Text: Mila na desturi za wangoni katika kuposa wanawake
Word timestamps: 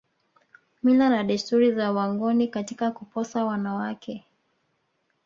Mila 0.83 1.09
na 1.09 1.23
desturi 1.23 1.71
za 1.75 1.91
wangoni 1.91 2.47
katika 2.47 2.91
kuposa 2.91 3.45
wanawake 3.45 4.25